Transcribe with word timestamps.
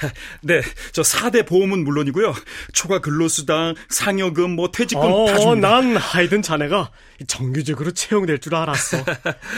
네, 0.42 0.60
저 0.92 1.02
4대 1.02 1.46
보험은 1.46 1.84
물론이고요. 1.84 2.34
초과 2.72 3.00
근로수당, 3.00 3.74
상여금, 3.88 4.50
뭐 4.50 4.70
퇴직금 4.70 5.04
어, 5.04 5.26
다 5.26 5.38
줍니다. 5.38 5.68
난 5.68 5.96
하이든 5.96 6.42
자네가 6.42 6.90
정규직으로 7.26 7.92
채용될 7.92 8.38
줄 8.38 8.54
알았어. 8.54 8.98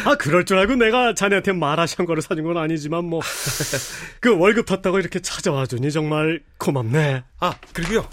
아, 0.05 0.15
그럴 0.17 0.45
줄 0.45 0.59
알고 0.59 0.77
내가 0.77 1.15
자네한테 1.15 1.53
마라샹궈를 1.53 2.23
사준 2.23 2.45
건 2.45 2.57
아니지만 2.57 3.05
뭐. 3.05 3.21
그 4.21 4.37
월급 4.37 4.67
탔다고 4.67 4.99
이렇게 4.99 5.21
찾아와 5.21 5.67
주니 5.67 5.91
정말 5.91 6.41
고맙네. 6.59 7.25
아, 7.41 7.55
그리고요. 7.73 8.09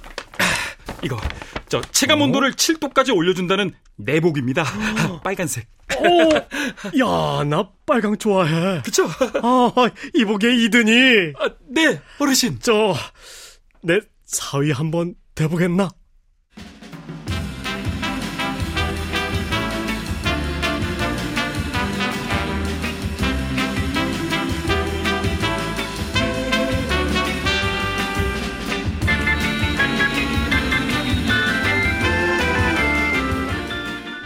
이거 1.06 1.18
저 1.70 1.82
체감 1.82 2.20
온도를 2.22 2.50
어? 2.50 2.52
7도까지 2.52 3.16
올려준다는 3.16 3.72
내복입니다. 3.96 4.64
어. 5.08 5.22
빨간색. 5.24 5.68
오, 6.00 6.34
야, 7.00 7.44
나 7.44 7.70
빨강 7.86 8.18
좋아해. 8.18 8.82
그쵸? 8.82 9.06
아, 9.06 9.72
이복에 10.16 10.56
이드니. 10.56 11.34
아, 11.40 11.50
네, 11.70 12.02
어르신. 12.20 12.58
저, 12.60 12.96
내 13.84 14.00
사위 14.26 14.72
한번 14.72 15.14
돼보겠나? 15.36 15.90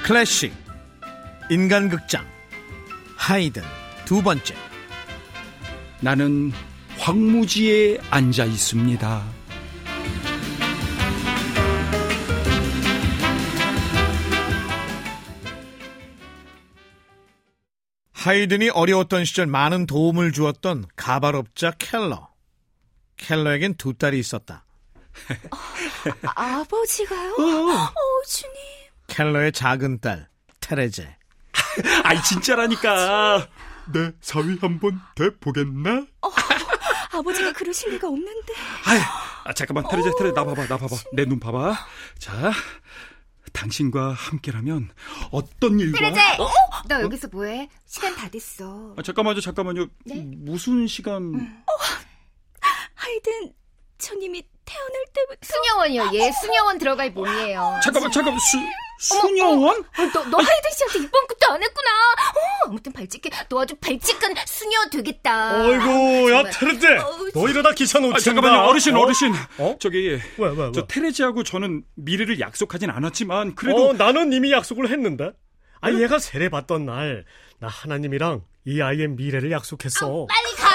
클래식 0.09 0.51
인간극장 1.51 2.25
하이든 3.15 3.61
두 4.05 4.23
번째 4.23 4.55
나는 6.01 6.51
황무지에 6.97 7.99
앉아 8.09 8.45
있습니다. 8.45 9.23
하이든이 18.13 18.69
어려웠던 18.69 19.25
시절 19.25 19.45
많은 19.45 19.85
도움을 19.85 20.31
주었던 20.31 20.85
가발업자 20.95 21.73
켈러. 21.77 22.29
켈러에겐 23.15 23.75
두 23.75 23.93
딸이 23.93 24.17
있었다. 24.17 24.65
아, 26.35 26.61
아버지가요? 26.61 27.33
어, 27.33 27.43
어 27.43 27.93
주님. 28.27 28.78
켈러의 29.09 29.51
작은 29.51 29.99
딸 29.99 30.27
테레제. 30.61 31.15
아이 32.03 32.21
진짜라니까. 32.23 33.47
내 33.91 34.11
사위 34.21 34.57
한번 34.61 34.99
돼 35.15 35.29
보겠나? 35.39 36.05
어, 36.21 36.29
아버지가 37.17 37.51
그러실 37.53 37.91
리가 37.93 38.07
없는데. 38.07 38.53
아이, 38.85 38.99
아, 39.45 39.53
잠깐만 39.53 39.83
테레제 39.89 40.11
테레 40.17 40.31
나 40.33 40.45
봐봐 40.45 40.67
나 40.67 40.77
봐봐 40.77 40.95
내 41.13 41.25
눈 41.25 41.39
봐봐. 41.39 41.75
자. 42.19 42.51
당신과 43.51 44.11
함께라면 44.13 44.91
어떤 45.31 45.79
일과 45.79 45.97
테레제, 45.97 46.21
어? 46.39 46.47
너 46.87 47.01
여기서 47.01 47.29
뭐해? 47.31 47.67
시간 47.87 48.15
다 48.15 48.29
됐어. 48.29 48.93
아, 48.95 49.01
잠깐만요, 49.01 49.41
잠깐만요. 49.41 49.87
네? 50.05 50.23
무슨 50.37 50.85
시간? 50.85 51.15
음. 51.33 51.63
어, 51.65 51.71
하이든, 52.93 53.51
저님이 53.97 54.43
태어날 54.65 55.03
때부터 55.13 55.39
수녀원이요. 55.41 56.11
예, 56.13 56.31
수녀원 56.31 56.77
들어갈 56.77 57.09
몸이에요. 57.11 57.79
잠깐만, 57.83 58.11
잠깐만, 58.11 58.39
수, 58.39 58.57
수녀원? 58.99 59.79
어, 59.79 60.05
너, 60.13 60.23
너 60.25 60.37
하이든 60.37 60.71
씨한테 60.75 60.99
이번 60.99 61.25
것도 61.27 61.53
안 61.53 61.63
했구나. 61.63 61.89
어, 61.89 62.67
아무튼 62.67 62.91
발칙해. 62.91 63.29
너 63.47 63.61
아주 63.61 63.73
발칙한 63.75 64.35
수녀 64.45 64.77
되겠다. 64.91 65.63
어이구, 65.65 66.31
야, 66.33 66.43
테레제. 66.43 66.97
어, 66.97 67.17
너 67.33 67.47
이러다 67.47 67.71
기사 67.71 67.99
놓친다. 67.99 68.17
아, 68.17 68.19
잠깐만요, 68.19 68.67
어르신, 68.69 68.95
어? 68.95 69.05
르신 69.05 69.33
어? 69.57 69.75
저기, 69.79 70.09
왜, 70.09 70.21
왜, 70.37 70.49
왜? 70.49 70.71
저 70.73 70.85
테레지하고 70.85 71.43
저는 71.43 71.83
미래를 71.95 72.39
약속하진 72.41 72.89
않았지만, 72.89 73.55
그래도. 73.55 73.89
어, 73.89 73.93
나는 73.93 74.33
이미 74.33 74.51
약속을 74.51 74.89
했는데. 74.89 75.31
아, 75.81 75.89
네? 75.89 76.01
얘가 76.03 76.19
세례 76.19 76.49
받던 76.49 76.85
날, 76.85 77.23
나 77.59 77.69
하나님이랑 77.69 78.41
이 78.65 78.81
아이의 78.81 79.07
미래를 79.07 79.49
약속했어. 79.51 80.27
아, 80.29 80.33
빨리 80.33 80.55
가. 80.57 80.69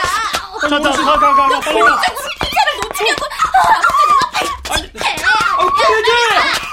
자, 0.68 0.80
자, 0.80 0.90
가, 1.04 1.18
가, 1.18 1.34
가, 1.34 1.48
가, 1.48 1.60
빨리 1.60 1.80
가. 1.80 2.00
기차를 2.00 2.80
놓치려고. 2.82 3.24
아, 3.26 3.68
내가 4.08 4.30
발칙해. 4.32 5.14
어, 5.58 5.70
테레지! 5.76 6.63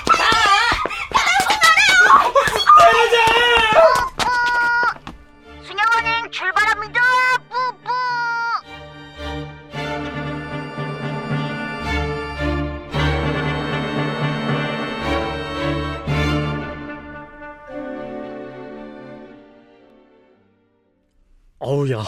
어우야, 21.64 22.04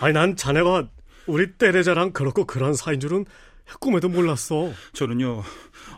아니 0.00 0.12
난 0.12 0.36
자네가 0.36 0.84
우리 1.26 1.52
때레자랑 1.56 2.12
그렇고 2.12 2.44
그런 2.44 2.74
사이인 2.74 3.00
줄은 3.00 3.24
꿈에도 3.80 4.08
몰랐어. 4.08 4.70
저는요 4.92 5.42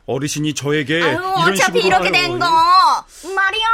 어르신이 0.07 0.55
저에게 0.55 1.03
아유, 1.03 1.13
이런 1.15 1.25
어차피 1.53 1.81
식으로 1.83 1.87
이렇게 2.05 2.13
된 2.13 2.39
거. 2.39 2.47
말이야. 3.35 3.67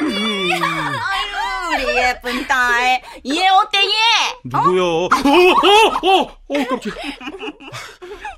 어머니, 0.00 0.14
어머니. 0.14 0.54
음. 0.54 0.62
아유, 0.64 1.74
우리 1.84 1.96
예쁜 1.98 2.46
딸. 2.46 3.02
얘 3.26 3.48
어때 3.48 3.78
얘? 3.84 3.90
누구요? 4.44 4.84
어? 4.84 5.04
어, 5.06 5.08
어, 5.08 6.22
어, 6.22 6.38
어, 6.48 6.66
깜짝. 6.68 6.94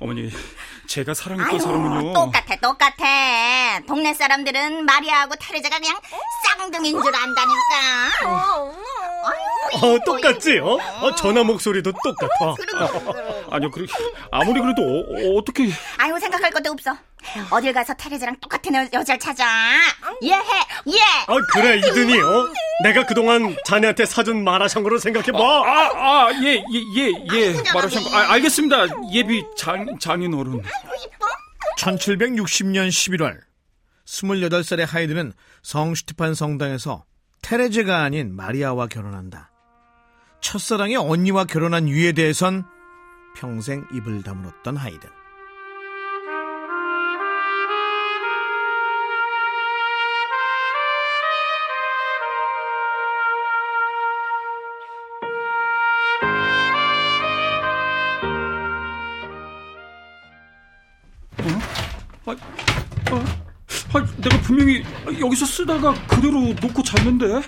어머니, 0.01 0.29
제가 0.87 1.13
사랑했던 1.13 1.53
아유, 1.53 1.59
사람은요. 1.59 2.13
똑같아, 2.13 2.55
똑같아. 2.57 3.79
동네 3.87 4.13
사람들은 4.13 4.85
마리아하고 4.85 5.35
테레자가 5.39 5.79
그냥 5.79 5.97
쌍둥이인 6.57 7.01
줄 7.01 7.15
안다니까. 7.15 8.54
어, 9.81 9.93
어, 9.93 9.99
똑같지? 10.05 10.57
어? 10.59 10.77
어? 11.01 11.15
전화 11.15 11.43
목소리도 11.43 11.91
똑같아. 12.03 12.55
아, 12.75 13.55
아니요, 13.55 13.71
그래, 13.71 13.85
아무리 14.31 14.59
그래도 14.61 14.81
어, 14.81 15.43
떻게 15.43 15.69
아유, 15.97 16.17
생각할 16.19 16.51
것도 16.51 16.71
없어. 16.71 16.95
어딜 17.49 17.73
가서 17.73 17.93
테레즈랑 17.95 18.37
똑같은 18.39 18.73
여, 18.75 18.87
여자를 18.93 19.19
찾아. 19.19 19.45
예해, 20.21 20.37
예. 20.87 20.99
아, 21.27 21.35
그래, 21.53 21.77
이든이, 21.77 22.19
어? 22.19 22.47
내가 22.83 23.05
그동안 23.05 23.55
자네한테 23.65 24.05
사준 24.05 24.43
마라샹궈로 24.43 24.99
생각해봐. 24.99 25.37
아, 25.39 25.43
아, 25.43 26.27
아, 26.27 26.31
예, 26.43 26.55
예, 26.55 26.83
예, 26.97 27.11
예. 27.33 27.53
마라샹궈. 27.73 28.15
아, 28.15 28.33
알겠습니다. 28.33 28.85
예비 29.11 29.43
장, 29.57 29.97
장인 29.99 30.33
어른. 30.33 30.61
1760년 31.77 32.89
11월, 32.89 33.39
28살의 34.05 34.85
하이드는 34.85 35.33
성슈티판 35.63 36.35
성당에서 36.35 37.05
테레제가 37.41 38.03
아닌 38.03 38.35
마리아와 38.35 38.87
결혼한다. 38.87 39.51
첫사랑의 40.55 40.95
언니와 40.95 41.43
결혼한 41.43 41.89
이유에 41.89 42.13
대해선 42.13 42.63
평생 43.35 43.85
입을 43.91 44.23
다물었던 44.23 44.77
하이든. 44.77 45.09
어? 61.37 61.43
아, 62.27 62.31
아, 63.11 63.25
아, 63.93 64.05
내가 64.21 64.41
분명히 64.43 64.85
여기서 65.19 65.45
쓰다가 65.45 65.93
그대로 66.07 66.39
놓고 66.61 66.81
잤는데. 66.81 67.41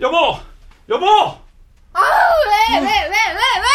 여보! 0.00 0.43
여보! 0.88 1.06
아, 1.06 2.00
왜, 2.00 2.78
왜, 2.78 2.86
왜, 2.86 3.08
왜, 3.08 3.08
왜? 3.08 3.68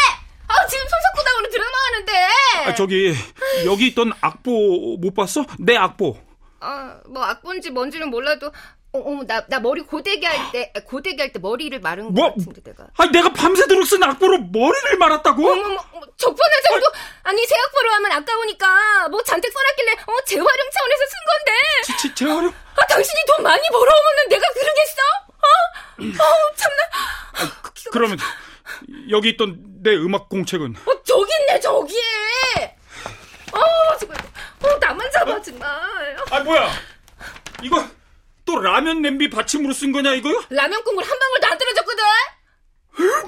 아, 0.48 0.66
지금 0.68 0.86
손석구당으로 0.88 1.50
드라마 1.50 1.78
하는데. 1.88 2.70
아, 2.70 2.76
저기, 2.76 3.14
여기 3.66 3.88
있던 3.88 4.12
악보 4.22 4.98
못 5.00 5.14
봤어? 5.14 5.46
내 5.60 5.76
악보. 5.76 6.18
아, 6.60 7.00
뭐 7.08 7.24
악보인지 7.24 7.72
뭔지는 7.72 8.10
몰라도 8.10 8.52
어, 8.92 8.98
어, 9.00 9.24
나, 9.28 9.46
나 9.46 9.60
머리 9.60 9.82
고데기 9.84 10.26
할 10.26 10.52
때, 10.52 10.72
고데기 10.86 11.22
할 11.22 11.32
때 11.32 11.38
머리를 11.38 11.80
마른 11.80 12.12
뭐? 12.12 12.34
것 12.34 12.38
같은데, 12.38 12.62
내가. 12.64 12.88
아니, 12.98 13.12
내가 13.12 13.32
밤새도록 13.32 13.86
쓴 13.86 14.02
악보로 14.04 14.40
머리를 14.52 14.98
말았다고? 14.98 15.48
어머머, 15.48 15.78
적반하 16.18 16.62
정도? 16.68 16.88
아니, 17.22 17.46
새 17.46 17.56
악보로 17.68 17.92
하면 17.92 18.12
아까우니까, 18.14 19.10
뭐 19.10 19.22
잔뜩 19.22 19.52
써놨길래, 19.54 19.92
어, 20.08 20.24
재활용 20.26 20.70
차원에서 20.72 21.04
쓴 21.06 21.18
건데. 21.30 21.52
지, 21.86 21.98
지, 21.98 22.16
재활용? 22.16 22.52
아, 22.76 22.86
당신이 22.88 23.22
돈 23.28 23.44
많이 23.44 23.62
벌어오면 23.70 24.30
내가 24.30 24.48
그러겠어? 24.54 25.02
어? 25.28 26.24
어, 26.24 26.56
참나. 26.56 26.84
아, 27.34 27.62
그, 27.62 27.72
그러면, 27.92 28.18
여기 29.12 29.30
있던 29.30 29.60
내 29.84 29.94
음악 29.98 30.30
공책은? 30.30 30.76
어, 30.88 31.04
저기 31.04 31.32
있네, 31.42 31.60
저기에! 31.60 32.00
어, 33.52 33.98
정말, 34.00 34.18
어, 34.64 34.78
나만 34.80 35.12
잡아, 35.12 35.40
정말. 35.44 35.70
아, 36.32 36.40
뭐야? 36.40 36.72
이거, 37.62 37.88
또 38.50 38.58
라면 38.60 39.04
냄비 39.04 39.30
받침으로 39.30 39.74
쓴 39.74 39.92
거냐 39.92 40.16
이거요? 40.16 40.44
라면 40.50 40.84
국물 40.84 41.04
한 41.06 41.20
방울도 41.20 41.48
안 41.48 41.58
떨어졌거든. 41.60 42.04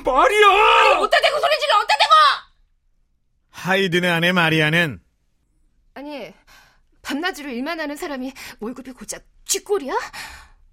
말이야. 0.03 0.47
아니, 0.47 0.93
어디다 0.95 1.21
대고 1.21 1.39
소리 1.39 1.59
질러 1.59 1.77
어디다 1.77 1.93
대고? 1.93 2.11
하이든의 3.51 4.09
아내 4.11 4.31
마리아는 4.31 4.99
아니, 5.93 6.33
밤낮으로 7.03 7.49
일만 7.51 7.79
하는 7.79 7.95
사람이 7.95 8.33
월급이 8.61 8.93
고작 8.93 9.21
쥐꼴이야? 9.45 9.93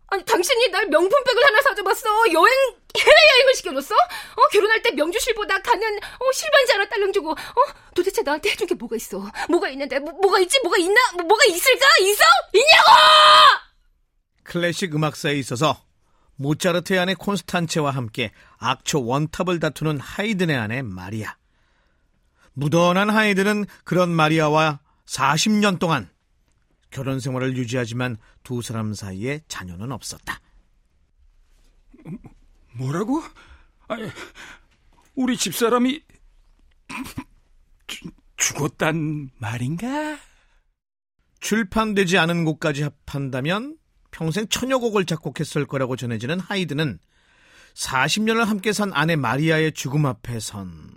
아니, 0.07 0.25
당신이 0.25 0.69
날 0.69 0.87
명품백을 0.87 1.45
하나 1.45 1.61
사줘봤어. 1.61 2.33
여행, 2.33 2.55
해외여행을 2.97 3.55
시켜줬어? 3.55 3.95
어, 3.95 4.49
결혼할 4.51 4.81
때 4.81 4.93
명주실보다 4.93 5.61
가는, 5.61 5.99
어, 5.99 6.33
실반지 6.33 6.73
하나 6.73 6.89
딸랑 6.89 7.13
주고, 7.13 7.33
어, 7.33 7.63
도대체 7.95 8.23
나한테 8.23 8.49
해준 8.49 8.67
게 8.67 8.75
뭐가 8.75 8.97
있어? 8.97 9.31
뭐가 9.51 9.69
있는데, 9.69 9.99
뭐, 9.99 10.11
뭐가 10.13 10.39
있지? 10.39 10.59
뭐가 10.63 10.79
있나? 10.79 10.99
뭐, 11.17 11.25
뭐가 11.27 11.45
있을까? 11.45 11.87
있어? 12.01 12.25
있냐고! 12.55 13.68
클래식 14.53 14.95
음악사에 14.95 15.35
있어서 15.35 15.85
모차르트의 16.37 16.99
아내 17.01 17.15
콘스탄체와 17.15 17.91
함께 17.91 18.33
악초 18.57 19.05
원탑을 19.05 19.61
다투는 19.61 20.01
하이든의 20.01 20.57
아내 20.57 20.83
마리아. 20.83 21.37
무던한 22.55 23.11
하이든은 23.11 23.67
그런 23.85 24.09
마리아와 24.11 24.81
40년 25.05 25.79
동안 25.79 26.09
결혼 26.91 27.21
생활을 27.21 27.57
유지하지만 27.57 28.17
두 28.43 28.63
사람 28.63 28.95
사이에 28.95 29.41
자녀는 29.49 29.93
없었다. 29.93 30.41
뭐라고? 32.73 33.23
아니, 33.89 34.09
우리 35.15 35.37
집사람이 35.37 36.03
죽- 37.87 38.15
죽었단 38.37 39.31
말인가? 39.39 40.19
출판되지 41.41 42.17
않은 42.19 42.45
곡까지 42.45 42.85
합한다면 42.85 43.77
평생 44.19 44.49
천여 44.49 44.79
곡을 44.79 45.05
작곡했을 45.05 45.65
거라고 45.65 45.95
전해지는 45.95 46.41
하이든은 46.41 46.99
40년을 47.75 48.47
함께 48.47 48.73
산 48.73 48.91
아내 48.93 49.15
마리아의 49.15 49.71
죽음 49.71 50.07
앞에선 50.07 50.91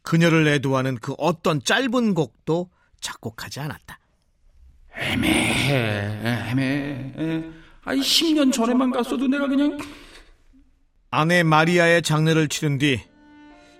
그녀를 0.00 0.48
애도하는 0.48 0.96
그 0.96 1.14
어떤 1.18 1.62
짧은 1.62 2.14
곡도 2.14 2.70
작곡하지 3.02 3.60
않았다. 3.60 3.98
애매해, 4.96 6.50
애매해. 6.50 7.44
아이, 7.84 7.98
10년 7.98 8.50
전에만 8.50 8.92
갔어도 8.92 9.28
내가 9.28 9.46
그냥. 9.46 9.76
아내 11.10 11.42
마리아의 11.42 12.00
장례를 12.00 12.48
치른 12.48 12.78
뒤 12.78 12.98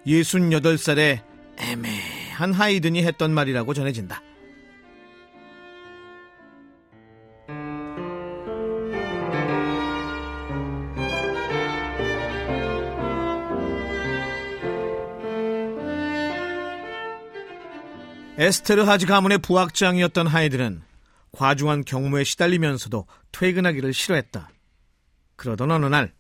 68살의 0.07 1.23
애매한 1.57 2.53
하이든이 2.53 3.03
했던 3.03 3.33
말이라고 3.33 3.73
전해진다. 3.73 4.28
에스테르 18.39 18.83
하즈 18.83 19.07
가문의 19.07 19.39
부학장이었던 19.39 20.29
하이든은 20.29 20.81
과중한 21.33 21.85
경무에 21.85 22.23
시달리면서도 22.23 23.05
퇴근하기를 23.33 23.93
싫어했다. 23.93 24.49
그러던 25.35 25.73
어느 25.73 25.87
날 25.87 26.15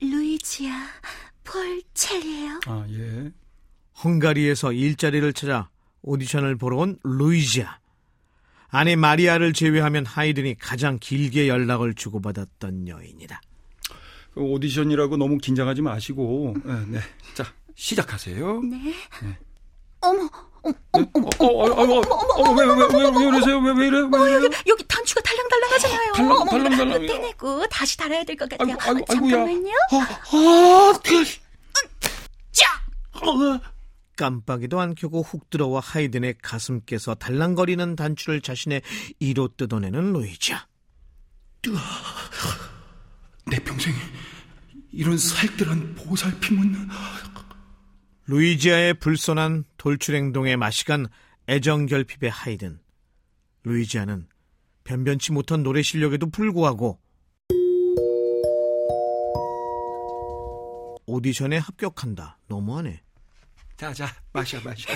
루이지아 0.00 0.72
폴 1.42 1.82
첼리예요. 1.94 2.60
아, 2.66 2.86
예. 2.90 3.32
헝가리에서 4.04 4.72
일자리를 4.72 5.32
찾아 5.32 5.68
오디션을 6.02 6.56
보러 6.56 6.78
온 6.78 6.96
루이지아. 7.02 7.78
아내 8.68 8.94
마리아를 8.94 9.52
제외하면 9.52 10.06
하이든이 10.06 10.58
가장 10.60 10.98
길게 11.00 11.48
연락을 11.48 11.94
주고받았던 11.94 12.86
여인이다. 12.86 13.40
그 14.32 14.40
오디션이라고 14.42 15.16
너무 15.16 15.38
긴장하지 15.38 15.82
마시고. 15.82 16.54
네, 16.64 16.86
네. 16.86 16.98
자, 17.34 17.52
시작하세요. 17.74 18.62
네. 18.62 18.94
어머, 20.00 20.28
어머, 20.62 20.74
네? 20.94 21.10
어, 21.38 21.44
어, 21.44 21.46
어, 21.46 21.82
어, 21.82 22.00
어, 22.00 22.42
어, 22.42 22.52
왜, 22.52 22.64
왜, 22.64 22.72
왜, 22.74 22.86
왜, 22.86 23.10
왜 23.18 23.26
이러세요? 23.28 23.58
왜, 23.58 23.72
왜 23.72 23.86
이래? 23.88 23.98
왜 24.00 24.38
이래? 24.46 24.48
여기 24.66 24.84
단추가 24.86 25.20
달랑달랑하잖아요. 25.22 26.12
달랑, 26.12 26.32
어머, 26.36 26.50
달랑달랑해요. 26.50 27.06
떼내고 27.08 27.66
다시 27.68 27.96
달아야 27.96 28.24
될 28.24 28.36
것 28.36 28.48
같아요. 28.48 28.76
아이고, 28.80 28.80
아이고, 28.90 29.00
어, 29.00 29.04
아이고야. 29.08 29.30
잠깐만요. 29.30 29.72
아, 29.92 29.96
아, 30.36 31.00
그, 31.04 31.24
자, 32.52 32.66
어, 33.14 33.60
깜빡이도 34.16 34.80
안 34.80 34.94
켜고 34.94 35.22
훅 35.22 35.48
들어와 35.50 35.80
하이든의 35.80 36.36
가슴께서 36.42 37.14
달랑거리는 37.14 37.96
단추를 37.96 38.40
자신의 38.40 38.82
이로 39.20 39.48
뜯어내는 39.56 40.12
루이지아. 40.12 40.66
내 43.46 43.58
평생 43.60 43.94
이런 44.92 45.18
살뜰한 45.18 45.94
보살핌은 45.96 46.88
루이지아의 48.28 48.94
불손한 48.94 49.64
돌출 49.78 50.14
행동에 50.14 50.54
마시간 50.56 51.06
애정 51.48 51.86
결핍의 51.86 52.30
하이든. 52.30 52.78
루이지아는 53.64 54.28
변변치 54.84 55.32
못한 55.32 55.62
노래 55.62 55.80
실력에도 55.80 56.28
불구하고 56.28 57.00
오디션에 61.06 61.56
합격한다. 61.56 62.38
너무하네. 62.48 63.00
자, 63.78 63.94
자, 63.94 64.14
마셔, 64.32 64.60
마셔. 64.60 64.92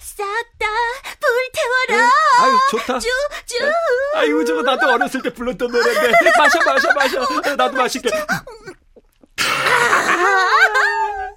싹다 0.00 0.66
불태워라. 1.20 2.10
아유, 2.40 2.58
좋다. 2.70 2.98
쭈, 3.00 3.08
쭈. 3.44 3.56
아이고, 4.14 4.44
저거 4.46 4.62
나도 4.62 4.86
어렸을 4.94 5.20
때 5.20 5.30
불렀던 5.30 5.70
노래인데. 5.70 6.32
마셔, 6.38 6.58
마셔, 6.64 6.94
마셔. 6.94 7.54
나도 7.56 7.76
마실게. 7.76 8.08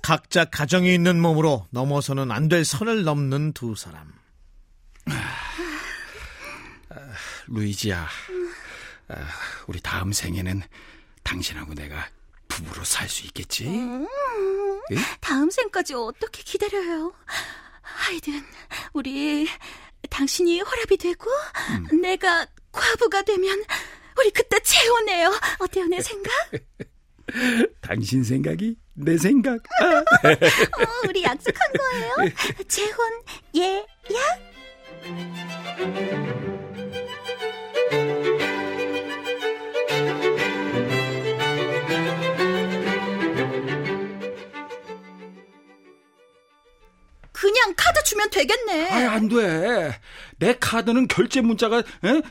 각자 0.06 0.46
가정이 0.46 0.94
있는 0.94 1.20
몸으로 1.20 1.66
넘어서는 1.72 2.30
안 2.32 2.48
될 2.48 2.64
선을 2.64 3.04
넘는 3.06 3.54
두 3.54 3.74
사람. 3.76 4.14
루이지야, 7.48 8.08
아, 9.08 9.16
우리 9.68 9.80
다음 9.82 10.12
생에는 10.14 10.62
당신하고 11.24 11.74
내가 11.74 12.08
부부로 12.48 12.84
살 12.84 13.10
수 13.10 13.26
있겠지? 13.26 13.66
예? 14.92 14.96
다음 15.22 15.50
생까지 15.50 15.96
어떻게 15.96 16.44
기다려요? 16.44 17.12
하이든, 17.82 18.46
우리 18.94 19.48
당신이 20.12 20.60
허락이 20.62 20.98
되고 20.98 21.26
내가 22.00 22.46
과부가 22.72 23.24
되면 23.24 23.64
우리 24.20 24.30
그때 24.30 24.60
재혼해요. 24.60 25.34
어때요, 25.60 25.86
내 25.88 26.00
생각? 26.02 26.32
당신 27.82 28.24
생각이 28.24 28.78
내 28.94 29.18
생각. 29.18 29.62
아. 29.82 29.98
어, 29.98 31.08
우리 31.08 31.24
약속한 31.24 31.72
거예요. 31.74 32.32
재혼 32.68 32.98
예, 33.56 33.78
야. 33.78 35.46
그냥 47.32 47.74
카드 47.76 48.02
주면 48.04 48.30
되겠네. 48.30 48.90
아이, 48.92 49.04
안 49.06 49.28
돼. 49.28 50.00
내 50.40 50.56
카드는 50.58 51.08
결제 51.08 51.42
문자가 51.42 51.80
에? 51.80 51.84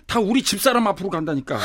다 0.06 0.18
우리 0.18 0.42
집사람 0.42 0.86
앞으로 0.86 1.10
간다니까. 1.10 1.58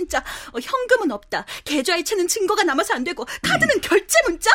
진짜 0.00 0.18
어, 0.52 0.58
현금은 0.60 1.10
없다. 1.10 1.44
계좌이체는 1.64 2.26
증거가 2.28 2.62
남아서 2.62 2.94
안 2.94 3.04
되고 3.04 3.24
카드는 3.42 3.80
결제 3.82 4.18
문자? 4.26 4.50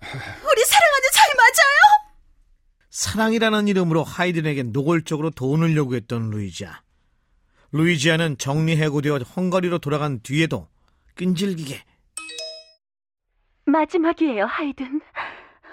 우리 0.00 0.64
사랑하는 0.64 1.08
사이 1.12 1.34
맞아요? 1.36 2.06
사랑이라는 2.90 3.68
이름으로 3.68 4.04
하이든에게 4.04 4.62
노골적으로 4.64 5.30
돈을 5.30 5.76
요구했던 5.76 6.30
루이지아. 6.30 6.82
루이지아는 7.72 8.38
정리해고되어 8.38 9.18
헝가리로 9.36 9.78
돌아간 9.78 10.20
뒤에도 10.22 10.68
끈질기게 11.16 11.84
마지막이에요, 13.64 14.44
하이든. 14.46 15.00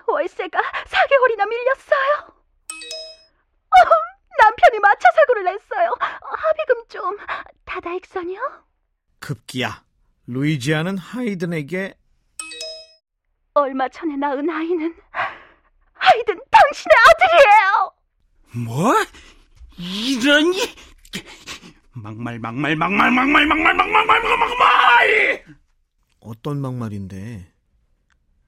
월세가 0.07 0.59
4개월이나 0.59 1.47
밀렸어요. 1.47 2.33
어, 3.69 3.75
남편이 4.41 4.79
마차 4.79 5.07
사고를 5.15 5.43
냈어요. 5.43 5.95
합의금 5.99 6.87
좀 6.89 7.17
다다익선이요? 7.65 8.39
급기야 9.23 9.85
루이지아는 10.27 10.97
하이든에게 10.97 11.93
얼마 13.53 13.87
전에 13.87 14.17
낳은 14.17 14.49
아이는 14.49 14.93
하이든 15.93 16.41
당신의 16.51 16.95
아들이에요. 17.07 18.65
뭐? 18.65 18.93
이런 19.77 20.53
이 20.53 20.75
막말 21.93 22.39
막말 22.39 22.75
막말 22.75 23.11
막말 23.11 23.45
막말 23.45 23.47
막말 23.47 23.75
막말 23.75 24.37
막말 24.37 25.45
어떤 26.19 26.59
막말인데 26.59 27.49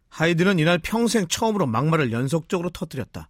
하이든은 0.10 0.60
이날 0.60 0.80
평생 0.80 1.28
처음으로 1.28 1.68
막말을 1.68 2.12
연속적으로 2.12 2.70
터뜨렸다. 2.70 3.30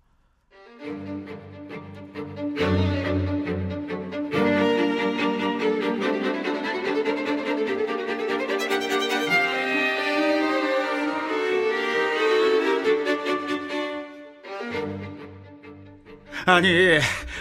아니, 16.46 17.00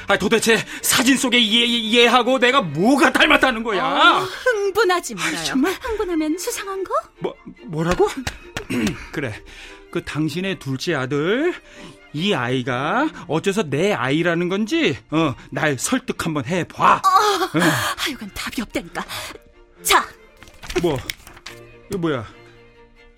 아, 0.08 0.16
도대체 0.16 0.56
사진 0.82 1.16
속에 1.16 1.38
얘, 1.38 1.92
얘하고 1.92 2.38
내가 2.38 2.62
뭐가 2.62 3.12
닮았다는 3.12 3.62
거야? 3.62 3.84
어, 3.84 4.18
흥분하지 4.20 5.14
말아요. 5.14 5.44
정말? 5.44 5.72
흥분하면 5.80 6.38
수상한 6.38 6.82
거? 6.84 6.94
뭐, 7.18 7.34
뭐라고? 7.64 8.08
그래. 9.12 9.34
그 9.90 10.02
당신의 10.04 10.58
둘째 10.58 10.94
아들, 10.94 11.54
이 12.12 12.32
아이가 12.34 13.08
어째서 13.28 13.64
내 13.64 13.92
아이라는 13.92 14.48
건지, 14.48 14.96
어, 15.10 15.34
날 15.50 15.78
설득 15.78 16.24
한번 16.24 16.46
해봐. 16.46 17.02
하여간 17.96 18.30
답이 18.34 18.62
없다니까. 18.62 19.04
자, 19.82 20.04
뭐, 20.82 20.98
이거 21.90 21.98
뭐야? 21.98 22.26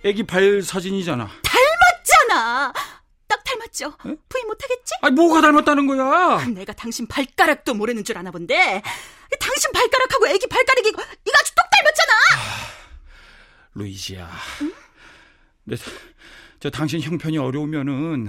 애기 0.04 0.22
발 0.24 0.62
사진이잖아. 0.62 1.30
닮았잖아. 1.42 2.72
딱 3.76 3.86
닮았죠? 3.86 3.96
부인 4.28 4.46
못하겠지? 4.46 4.94
아니, 5.02 5.14
뭐가 5.14 5.40
닮았다는 5.42 5.86
거야? 5.86 6.44
내가 6.46 6.72
당신 6.72 7.06
발가락도 7.06 7.74
모르는 7.74 8.04
줄 8.04 8.16
아나 8.16 8.30
본데 8.30 8.82
당신 9.38 9.72
발가락하고 9.72 10.28
애기 10.28 10.46
발가락이 10.46 10.88
이거 10.88 11.02
아주 11.02 11.54
똑 11.54 11.64
닮았잖아. 11.70 12.12
루이지야. 13.74 14.30
내, 15.64 15.76
저 16.60 16.70
당신 16.70 17.02
형편이 17.02 17.38
어려우면은 17.38 18.28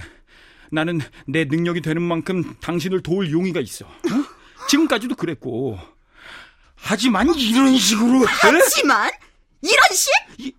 나는 0.70 1.00
내 1.26 1.46
능력이 1.46 1.82
되는 1.82 2.02
만큼 2.02 2.56
당신을 2.60 3.02
도울 3.02 3.32
용의가 3.32 3.62
있어. 3.62 3.86
어? 3.86 4.68
지금까지도 4.68 5.16
그랬고. 5.16 5.80
하지만 6.76 7.34
이런 7.36 7.78
식으로. 7.78 8.24
에? 8.24 8.28
하지만 8.28 9.10
이런 9.62 9.82
식? 9.94 10.56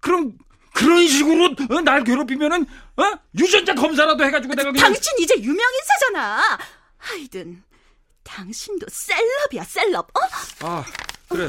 그럼 0.00 0.36
그런 0.74 1.06
식으로 1.06 1.54
어? 1.70 1.80
날 1.82 2.02
괴롭히면은 2.04 2.66
어? 2.96 3.02
유전자 3.38 3.74
검사라도 3.74 4.24
해가지고 4.24 4.54
내가 4.54 4.72
그냥 4.72 4.92
당신 4.92 5.12
이제 5.20 5.34
유명 5.38 5.64
인사잖아. 5.74 6.58
하이든 6.98 7.62
당신도 8.24 8.86
셀럽이야 8.90 9.64
셀럽. 9.64 10.08
어? 10.14 10.20
아 10.66 10.84
그래 11.28 11.46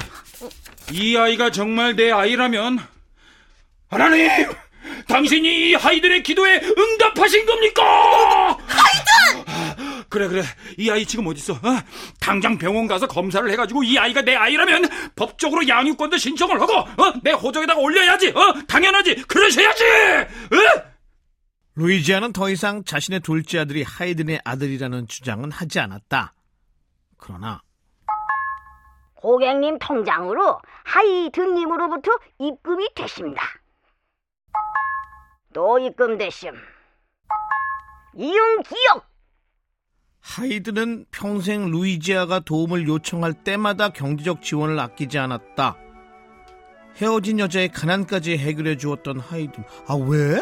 이 0.92 1.18
아이가 1.18 1.50
정말 1.50 1.96
내 1.96 2.12
아이라면 2.12 2.80
하나님 3.90 4.30
당신이 5.08 5.70
이 5.72 5.74
하이든의 5.74 6.22
기도에 6.22 6.62
응답하신 6.78 7.46
겁니까? 7.48 8.58
하이든! 8.68 9.65
그래 10.16 10.30
그래 10.30 10.44
이 10.78 10.90
아이 10.90 11.06
지금 11.06 11.28
어딨어? 11.28 11.56
어? 11.56 11.60
당장 12.22 12.58
병원 12.58 12.88
가서 12.88 13.06
검사를 13.06 13.52
해가지고 13.52 13.84
이 13.84 13.98
아이가 13.98 14.22
내 14.22 14.34
아이라면 14.34 14.84
법적으로 15.14 15.68
양육권도 15.68 16.16
신청을 16.16 16.62
하고 16.62 16.74
어? 16.74 17.14
내 17.22 17.34
호적에다가 17.34 17.78
올려야지 17.78 18.30
어? 18.30 18.54
당연하지 18.66 19.24
그러셔야지 19.24 19.84
어? 19.84 20.96
루이지아는 21.76 22.32
더 22.32 22.50
이상 22.50 22.86
자신의 22.86 23.20
둘째 23.20 23.60
아들이 23.60 23.84
하이든의 23.84 24.40
아들이라는 24.46 25.10
주장은 25.10 25.52
하지 25.52 25.82
않았다. 25.82 26.34
그러나 27.18 27.62
고객님 29.16 29.80
통장으로 29.80 30.62
하이든님으로부터 30.86 32.12
입금이 32.40 32.88
됐습니다. 32.96 33.44
또 35.54 35.78
입금되심. 35.78 36.54
이용 38.16 38.62
기억. 38.62 39.15
하이든은 40.26 41.06
평생 41.12 41.70
루이지아가 41.70 42.40
도움을 42.40 42.88
요청할 42.88 43.34
때마다 43.34 43.90
경제적 43.90 44.42
지원을 44.42 44.78
아끼지 44.80 45.20
않았다. 45.20 45.78
헤어진 46.98 47.40
여자의 47.40 47.70
가난까지 47.70 48.38
해결해 48.38 48.76
주었던 48.76 49.20
하이든. 49.20 49.64
아, 49.88 49.94
왜? 49.94 50.42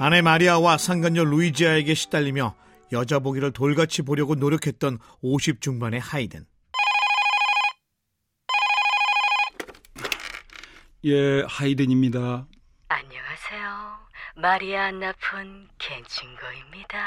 아내 0.00 0.20
마리아와 0.20 0.76
상간녀 0.78 1.24
루이지아에게 1.24 1.94
시달리며 1.94 2.54
여자 2.92 3.18
보기를 3.18 3.52
돌같이 3.52 4.02
보려고 4.02 4.34
노력했던 4.34 4.98
50 5.22 5.60
중반의 5.60 5.98
하이든. 6.00 6.47
예 11.04 11.42
하이든입니다 11.46 12.46
안녕하세요. 12.88 13.98
마리아 14.36 14.86
안나 14.86 15.12
폰 15.20 15.68
겐친거입니다. 15.78 16.98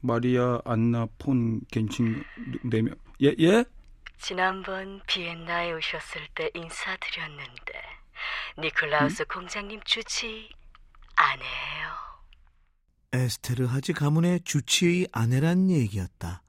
마리아 0.00 0.60
안나 0.64 1.06
폰 1.18 1.60
겐칭 1.72 2.22
네명 2.64 2.94
예 3.22 3.34
예? 3.40 3.64
지난번 4.18 5.00
비엔나에 5.06 5.72
오셨을 5.72 6.28
때 6.34 6.50
인사드렸는데 6.54 7.72
니콜라우스 8.58 9.24
공장님 9.24 9.80
주치 9.84 10.50
아내예요. 11.16 11.90
에스테르 13.12 13.64
하지 13.64 13.92
가문의 13.92 14.40
주치의 14.44 15.08
아내란 15.12 15.70
얘기였다. 15.70 16.42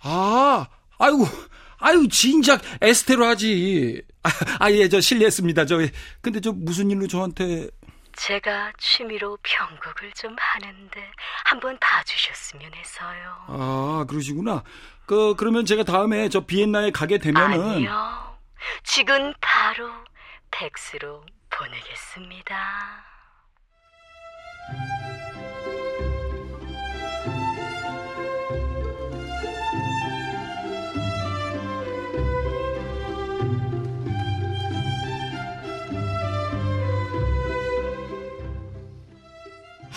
아, 0.00 0.66
아이고, 0.98 1.24
아유, 1.78 2.08
진작 2.08 2.60
에스테로 2.80 3.24
하지. 3.24 4.02
아, 4.22 4.30
아, 4.60 4.70
예, 4.70 4.88
저 4.88 5.00
실례했습니다. 5.00 5.66
저, 5.66 5.78
근데 6.20 6.40
저 6.40 6.52
무슨 6.52 6.90
일로 6.90 7.06
저한테. 7.06 7.68
제가 8.16 8.72
취미로 8.78 9.38
편곡을 9.42 10.12
좀 10.12 10.34
하는데 10.36 11.00
한번 11.44 11.78
봐주셨으면 11.80 12.74
해서요. 12.74 13.44
아, 13.46 14.04
그러시구나. 14.08 14.64
그, 15.06 15.34
그러면 15.36 15.64
제가 15.64 15.84
다음에 15.84 16.28
저 16.28 16.44
비엔나에 16.44 16.90
가게 16.90 17.18
되면은. 17.18 17.60
아니요. 17.60 18.36
지금 18.82 19.32
바로 19.40 19.88
팩스로 20.50 21.24
보내겠습니다. 21.50 22.54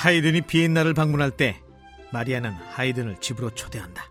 하이든이 0.02 0.42
비엔나를 0.42 0.96
방문할 0.96 1.30
때 1.30 1.62
마리아는 2.12 2.52
하이든을 2.52 3.18
집으로 3.22 3.52
초대한다. 3.54 4.04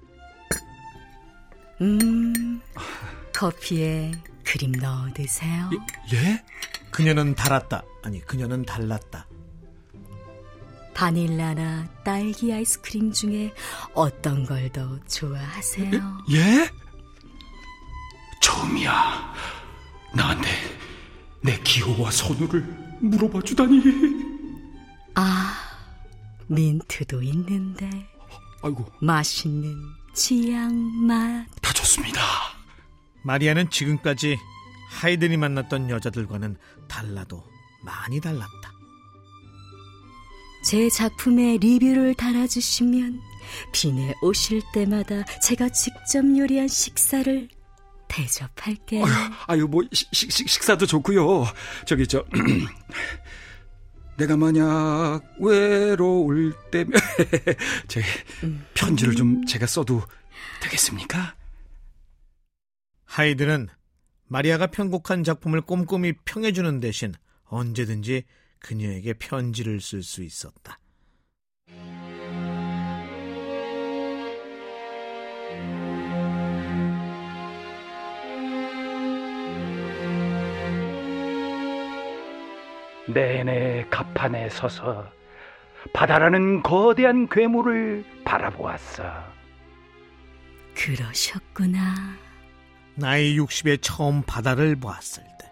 음, 1.81 2.61
커피에 3.35 4.13
크림 4.45 4.71
넣어 4.73 5.13
드세요. 5.13 5.69
예? 6.13 6.45
그녀는 6.93 7.35
달았다. 7.35 7.83
아니, 8.05 8.21
그녀는 8.25 8.65
달랐다. 8.65 9.27
바닐라나 10.95 11.89
딸기 12.05 12.53
아이스크림 12.53 13.11
중에 13.13 13.53
어떤 13.95 14.45
걸 14.47 14.71
더 14.73 14.97
좋아하세요? 15.07 15.91
예? 16.33 16.71
처음이야. 18.41 19.35
나한테 20.15 20.49
내 21.43 21.59
기호와 21.61 22.11
선호를 22.13 22.61
물어봐 23.01 23.41
주다니. 23.43 23.83
아, 25.17 25.60
민트도 26.54 27.23
있는데 27.23 27.88
아이고, 28.62 28.85
맛있는 29.00 29.80
취향 30.14 30.75
맛. 31.07 31.47
다 31.62 31.73
좋습니다. 31.73 32.21
마리아는 33.23 33.71
지금까지 33.71 34.37
하이든이 34.90 35.37
만났던 35.37 35.88
여자들과는 35.88 36.57
달라도 36.88 37.45
많이 37.85 38.21
달랐다. 38.21 38.50
제 40.64 40.90
작품에 40.90 41.57
리뷰를 41.59 42.14
달아주시면 42.14 43.21
빈에 43.73 44.14
오실 44.21 44.61
때마다 44.75 45.25
제가 45.42 45.69
직접 45.71 46.25
요리한 46.37 46.69
식사를 46.69 47.49
대접할게요. 48.09 49.04
아유, 49.47 49.66
뭐, 49.69 49.83
식, 49.92 50.09
식, 50.12 50.30
식- 50.33 50.49
식사도 50.49 50.85
좋고요 50.87 51.45
저기, 51.87 52.07
저, 52.07 52.25
내가 54.21 54.37
만약 54.37 55.23
외로울 55.39 56.53
때면, 56.71 56.93
제 57.89 58.03
편지를 58.75 59.15
좀 59.15 59.47
제가 59.47 59.65
써도 59.67 60.03
되겠습니까? 60.61 61.35
하이든은 63.07 63.69
마리아가 64.27 64.67
편곡한 64.67 65.25
작품을 65.25 65.62
꼼꼼히 65.62 66.12
평해주는 66.27 66.81
대신 66.81 67.15
언제든지 67.45 68.25
그녀에게 68.59 69.15
편지를 69.15 69.81
쓸 69.81 70.03
수 70.03 70.23
있었다. 70.23 70.79
내내 83.12 83.87
갑판에 83.90 84.49
서서 84.49 85.07
바다라는 85.93 86.62
거대한 86.62 87.29
괴물을 87.29 88.05
바라보았어. 88.25 89.05
그러셨구나. 90.75 91.79
나이 92.95 93.37
60에 93.37 93.79
처음 93.81 94.23
바다를 94.23 94.76
보았을 94.76 95.25
때 95.25 95.50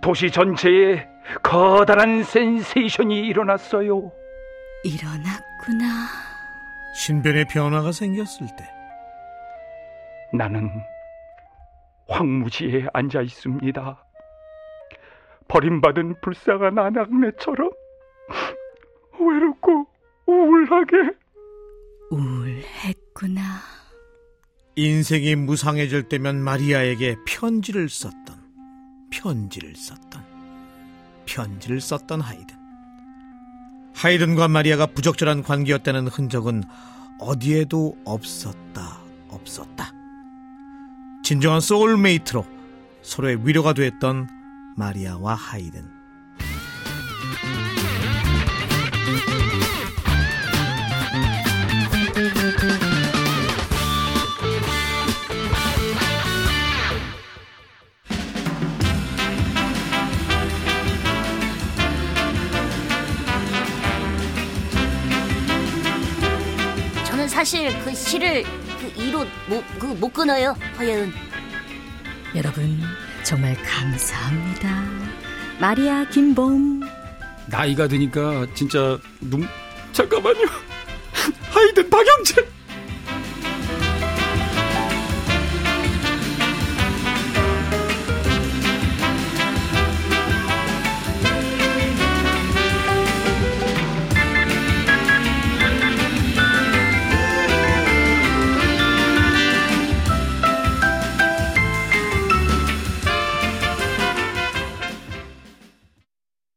도시 0.00 0.30
전체에 0.30 1.06
커다란 1.42 2.22
센세이션이 2.22 3.26
일어났어요. 3.26 4.10
일어났구나. 4.84 6.06
신변의 6.94 7.46
변화가 7.46 7.92
생겼을 7.92 8.46
때 8.56 8.64
나는 10.32 10.70
황무지에 12.08 12.86
앉아 12.92 13.22
있습니다. 13.22 14.04
버림받은 15.50 16.14
불쌍한 16.22 16.78
아낙네처럼 16.78 17.70
외롭고 19.18 19.86
우울하게. 20.26 20.96
우울했구나. 22.10 23.42
인생이 24.76 25.34
무상해질 25.34 26.04
때면 26.04 26.40
마리아에게 26.40 27.16
편지를 27.26 27.88
썼던 27.88 28.36
편지를 29.10 29.74
썼던 29.74 30.24
편지를 31.26 31.80
썼던 31.80 32.20
하이든. 32.20 32.56
하이든과 33.96 34.48
마리아가 34.48 34.86
부적절한 34.86 35.42
관계였다는 35.42 36.06
흔적은 36.06 36.62
어디에도 37.18 37.96
없었다 38.04 39.00
없었다. 39.28 39.92
진정한 41.24 41.60
소울메이트로 41.60 42.44
서로의 43.02 43.46
위로가 43.46 43.74
됐던 43.74 44.39
마리아와 44.76 45.34
하이든 45.34 46.00
저는 67.06 67.28
사실 67.28 67.78
그 67.84 67.94
시를 67.94 68.44
그 68.80 68.86
이로 68.96 69.26
못, 69.48 69.64
그, 69.78 69.86
못 69.86 70.12
끊어요, 70.12 70.54
허예은. 70.78 71.12
여러분, 72.34 72.80
정말 73.30 73.56
감사합니다. 73.62 74.82
마리아 75.60 76.04
김봄. 76.08 76.80
나이가 77.46 77.86
드니까 77.86 78.44
진짜 78.54 78.98
눈 79.20 79.46
잠깐만요. 79.92 80.46
하이든 81.54 81.88
박영재 81.90 82.44